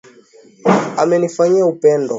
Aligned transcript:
Amenifanyia 1.01 1.65
upendo. 1.73 2.09